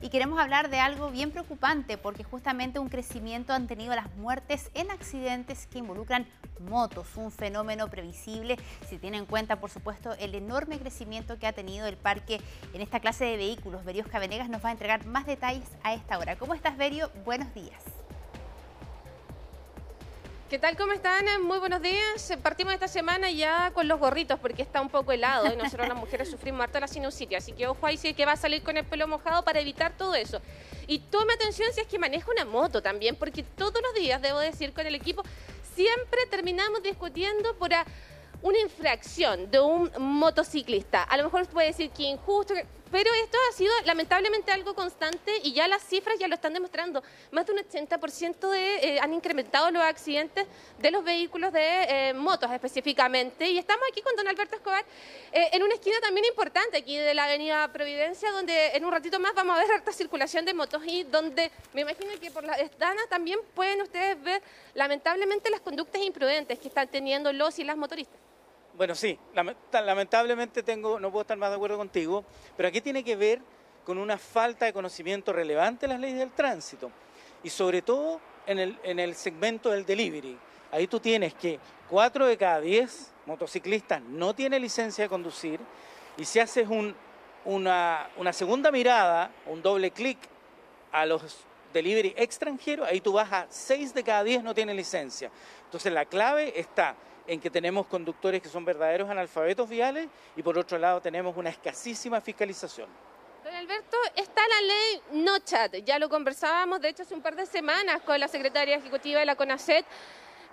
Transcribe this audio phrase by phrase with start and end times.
[0.00, 4.70] y queremos hablar de algo bien preocupante porque justamente un crecimiento han tenido las muertes
[4.74, 6.26] en accidentes que involucran
[6.60, 8.56] motos, un fenómeno previsible
[8.88, 12.40] si tiene en cuenta por supuesto el enorme crecimiento que ha tenido el parque
[12.72, 13.84] en esta clase de vehículos.
[13.84, 16.36] Veriosca Venegas nos va a entregar más detalles a esta hora.
[16.36, 17.10] ¿Cómo estás Berio?
[17.24, 17.97] Buenos días.
[20.48, 20.78] ¿Qué tal?
[20.78, 21.26] ¿Cómo están?
[21.42, 22.32] Muy buenos días.
[22.42, 25.98] Partimos esta semana ya con los gorritos porque está un poco helado y nosotros las
[25.98, 27.36] mujeres sufrimos harto la sinusitis.
[27.36, 29.60] Así que ojo ahí si es que va a salir con el pelo mojado para
[29.60, 30.40] evitar todo eso.
[30.86, 34.38] Y tome atención si es que maneja una moto también, porque todos los días, debo
[34.38, 35.22] decir, con el equipo
[35.74, 37.68] siempre terminamos discutiendo por
[38.40, 41.02] una infracción de un motociclista.
[41.02, 42.54] A lo mejor puede decir que injusto,
[42.90, 47.02] pero esto ha sido lamentablemente algo constante y ya las cifras ya lo están demostrando.
[47.30, 50.46] Más de un 80% de, eh, han incrementado los accidentes
[50.78, 53.48] de los vehículos de eh, motos específicamente.
[53.50, 54.84] Y estamos aquí con don Alberto Escobar
[55.32, 59.18] eh, en una esquina también importante aquí de la avenida Providencia, donde en un ratito
[59.20, 62.54] más vamos a ver harta circulación de motos y donde me imagino que por la
[62.54, 64.42] estana también pueden ustedes ver
[64.74, 68.27] lamentablemente las conductas imprudentes que están teniendo los y las motoristas.
[68.78, 69.18] Bueno, sí,
[69.72, 72.24] lamentablemente tengo, no puedo estar más de acuerdo contigo,
[72.56, 73.40] pero aquí tiene que ver
[73.84, 76.92] con una falta de conocimiento relevante de las leyes del tránsito
[77.42, 80.38] y sobre todo en el, en el segmento del delivery.
[80.70, 81.58] Ahí tú tienes que
[81.90, 85.58] 4 de cada 10 motociclistas no tienen licencia de conducir
[86.16, 86.94] y si haces un,
[87.46, 90.18] una, una segunda mirada, un doble clic
[90.92, 95.32] a los delivery extranjeros, ahí tú vas a 6 de cada 10 no tienen licencia.
[95.64, 96.94] Entonces la clave está
[97.28, 101.50] en que tenemos conductores que son verdaderos analfabetos viales y por otro lado tenemos una
[101.50, 102.88] escasísima fiscalización.
[103.44, 107.36] Don Alberto, está la ley No Chat, ya lo conversábamos de hecho hace un par
[107.36, 109.84] de semanas con la secretaria ejecutiva de la CONACET,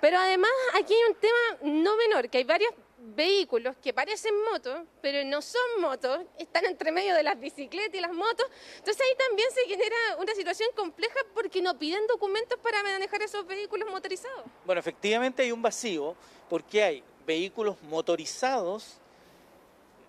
[0.00, 2.72] pero además aquí hay un tema no menor, que hay varios
[3.14, 8.00] vehículos que parecen motos, pero no son motos, están entre medio de las bicicletas y
[8.00, 8.46] las motos.
[8.78, 13.46] Entonces ahí también se genera una situación compleja porque no piden documentos para manejar esos
[13.46, 14.44] vehículos motorizados.
[14.64, 16.16] Bueno, efectivamente hay un vacío
[16.48, 18.98] porque hay vehículos motorizados,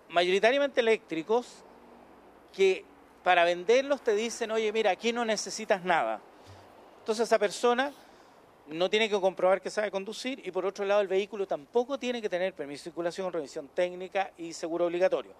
[0.08, 1.46] mayoritariamente eléctricos,
[2.52, 2.84] que
[3.22, 6.20] para venderlos te dicen, oye, mira, aquí no necesitas nada.
[7.00, 7.92] Entonces esa persona
[8.68, 12.20] no tiene que comprobar que sabe conducir y por otro lado el vehículo tampoco tiene
[12.20, 15.32] que tener permiso de circulación, revisión técnica y seguro obligatorio.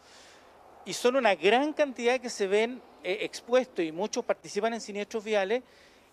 [0.85, 5.25] Y son una gran cantidad que se ven eh, expuestos y muchos participan en siniestros
[5.25, 5.63] viales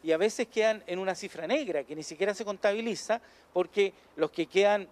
[0.02, 3.22] y a veces quedan en una cifra negra que ni siquiera se contabiliza
[3.54, 4.88] porque los que quedan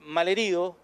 [0.00, 0.74] malheridos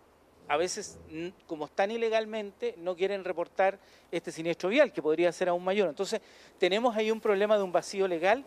[0.50, 0.98] a veces,
[1.46, 3.78] como están ilegalmente, no quieren reportar
[4.10, 5.88] este siniestro vial, que podría ser aún mayor.
[5.88, 6.20] Entonces,
[6.58, 8.44] tenemos ahí un problema de un vacío legal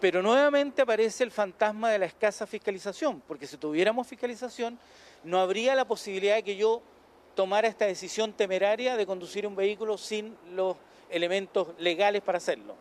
[0.00, 4.78] pero nuevamente aparece el fantasma de la escasa fiscalización, porque si tuviéramos fiscalización,
[5.24, 6.82] no habría la posibilidad de que yo
[7.34, 10.76] tomara esta decisión temeraria de conducir un vehículo sin los
[11.10, 12.74] elementos legales para hacerlo.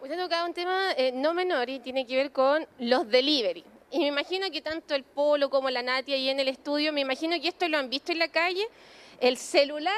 [0.00, 3.64] Usted ha tocado un tema eh, no menor y tiene que ver con los delivery.
[3.90, 7.00] Y me imagino que tanto el Polo como la Natia ahí en el estudio, me
[7.00, 8.66] imagino que esto lo han visto en la calle,
[9.20, 9.94] el celular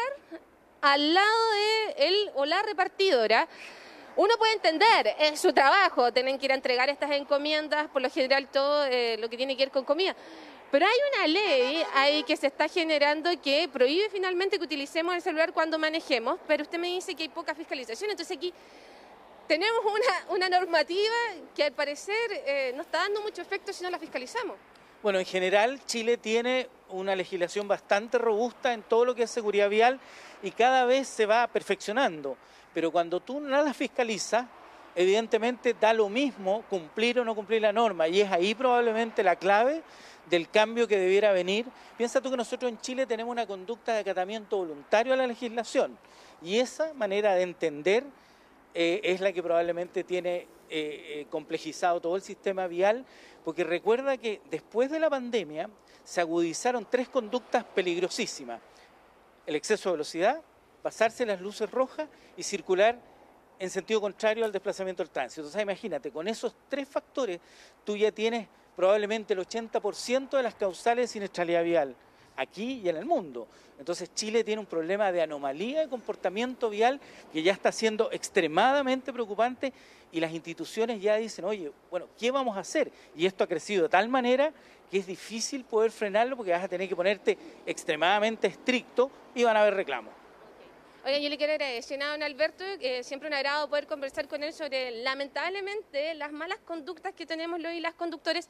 [0.83, 3.49] al lado de él o la repartidora
[4.17, 8.11] uno puede entender, es su trabajo, tienen que ir a entregar estas encomiendas, por lo
[8.11, 10.17] general todo eh, lo que tiene que ver con comida.
[10.71, 15.23] Pero hay una ley ahí que se está generando que prohíbe finalmente que utilicemos el
[15.23, 18.53] celular cuando manejemos, pero usted me dice que hay poca fiscalización, entonces aquí
[19.47, 19.81] tenemos
[20.31, 21.15] una, normativa
[21.55, 22.17] que al parecer
[22.47, 24.57] eh, no está dando mucho efecto si no la fiscalizamos.
[25.03, 29.69] Bueno, en general Chile tiene una legislación bastante robusta en todo lo que es seguridad
[29.69, 30.01] vial
[30.43, 32.37] y cada vez se va perfeccionando.
[32.73, 34.47] Pero cuando tú no la fiscalizas,
[34.95, 38.09] evidentemente da lo mismo cumplir o no cumplir la norma.
[38.09, 39.83] Y es ahí probablemente la clave
[40.29, 41.67] del cambio que debiera venir.
[41.97, 45.97] Piensa tú que nosotros en Chile tenemos una conducta de acatamiento voluntario a la legislación.
[46.43, 48.05] Y esa manera de entender
[48.75, 53.05] eh, es la que probablemente tiene eh, eh, complejizado todo el sistema vial,
[53.45, 55.71] porque recuerda que después de la pandemia
[56.05, 58.61] se agudizaron tres conductas peligrosísimas.
[59.47, 60.41] El exceso de velocidad,
[60.83, 62.99] pasarse las luces rojas y circular
[63.59, 65.43] en sentido contrario al desplazamiento del tránsito.
[65.43, 67.41] Entonces imagínate, con esos tres factores
[67.85, 71.97] tú ya tienes probablemente el 80% de las causales de siniestralidad vial
[72.37, 73.49] aquí y en el mundo.
[73.79, 77.01] Entonces Chile tiene un problema de anomalía de comportamiento vial
[77.33, 79.73] que ya está siendo extremadamente preocupante
[80.13, 82.91] y las instituciones ya dicen, oye, bueno, ¿qué vamos a hacer?
[83.15, 84.53] Y esto ha crecido de tal manera
[84.91, 87.37] que es difícil poder frenarlo porque vas a tener que ponerte
[87.67, 90.15] extremadamente estricto y van a haber reclamos.
[91.05, 92.65] Oiga, yo le quiero agradecer a don Alberto,
[93.03, 97.73] siempre un agrado poder conversar con él sobre, lamentablemente, las malas conductas que tenemos los
[97.75, 98.49] las conductores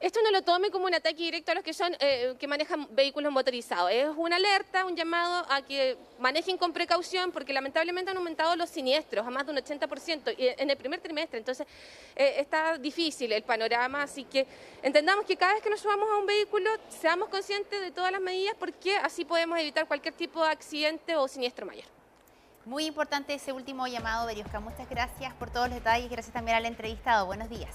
[0.00, 2.88] esto no lo tome como un ataque directo a los que son eh, que manejan
[2.90, 3.90] vehículos motorizados.
[3.92, 8.68] Es una alerta, un llamado a que manejen con precaución porque lamentablemente han aumentado los
[8.68, 11.38] siniestros a más de un 80% en el primer trimestre.
[11.38, 11.66] Entonces
[12.16, 14.46] eh, está difícil el panorama, así que
[14.82, 18.20] entendamos que cada vez que nos subamos a un vehículo seamos conscientes de todas las
[18.20, 21.86] medidas porque así podemos evitar cualquier tipo de accidente o siniestro mayor.
[22.64, 24.60] Muy importante ese último llamado, Beriosca.
[24.60, 26.08] Muchas gracias por todos los detalles.
[26.08, 27.26] Gracias también al entrevistado.
[27.26, 27.74] Buenos días.